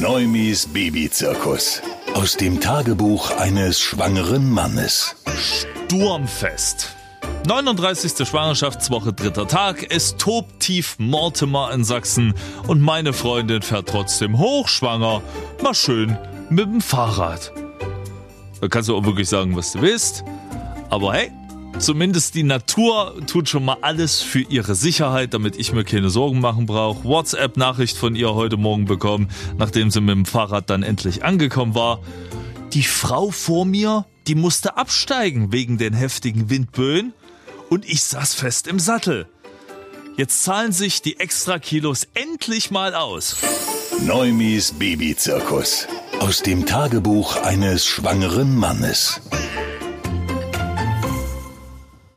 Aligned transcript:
Neumis 0.00 0.68
Babyzirkus. 0.68 1.82
Aus 2.14 2.36
dem 2.36 2.60
Tagebuch 2.60 3.32
eines 3.32 3.80
schwangeren 3.80 4.48
Mannes. 4.48 5.16
Sturmfest. 5.36 6.94
39. 7.48 8.28
Schwangerschaftswoche, 8.28 9.12
dritter 9.12 9.48
Tag. 9.48 9.86
Es 9.90 10.16
tobt 10.16 10.60
tief 10.60 10.94
Mortimer 11.00 11.72
in 11.72 11.82
Sachsen 11.82 12.34
und 12.68 12.80
meine 12.80 13.12
Freundin 13.12 13.60
fährt 13.60 13.88
trotzdem 13.88 14.38
hochschwanger. 14.38 15.20
Mal 15.64 15.74
schön 15.74 16.16
mit 16.48 16.66
dem 16.66 16.80
Fahrrad. 16.80 17.52
Da 18.60 18.68
kannst 18.68 18.88
du 18.88 18.96
auch 18.96 19.04
wirklich 19.04 19.28
sagen, 19.28 19.56
was 19.56 19.72
du 19.72 19.80
willst. 19.80 20.22
Aber 20.90 21.12
hey, 21.12 21.32
zumindest 21.78 22.34
die 22.34 22.42
Natur 22.42 23.14
tut 23.26 23.48
schon 23.48 23.64
mal 23.64 23.78
alles 23.82 24.20
für 24.20 24.40
ihre 24.40 24.74
Sicherheit, 24.74 25.34
damit 25.34 25.56
ich 25.56 25.72
mir 25.72 25.84
keine 25.84 26.10
Sorgen 26.10 26.40
machen 26.40 26.66
brauche. 26.66 27.04
WhatsApp-Nachricht 27.04 27.96
von 27.96 28.14
ihr 28.14 28.34
heute 28.34 28.56
Morgen 28.56 28.84
bekommen, 28.84 29.28
nachdem 29.56 29.90
sie 29.90 30.00
mit 30.00 30.14
dem 30.14 30.26
Fahrrad 30.26 30.70
dann 30.70 30.82
endlich 30.82 31.24
angekommen 31.24 31.74
war. 31.74 32.00
Die 32.72 32.82
Frau 32.82 33.30
vor 33.30 33.64
mir, 33.64 34.04
die 34.26 34.34
musste 34.34 34.76
absteigen 34.76 35.52
wegen 35.52 35.78
den 35.78 35.94
heftigen 35.94 36.50
Windböen 36.50 37.12
und 37.70 37.88
ich 37.88 38.02
saß 38.02 38.34
fest 38.34 38.66
im 38.66 38.78
Sattel. 38.78 39.26
Jetzt 40.16 40.42
zahlen 40.42 40.72
sich 40.72 41.00
die 41.00 41.20
extra 41.20 41.58
Kilos 41.58 42.08
endlich 42.14 42.70
mal 42.70 42.94
aus. 42.94 43.36
Neumis 44.04 44.72
Babyzirkus. 44.72 45.86
Aus 46.18 46.42
dem 46.42 46.66
Tagebuch 46.66 47.36
eines 47.36 47.86
schwangeren 47.86 48.56
Mannes. 48.56 49.20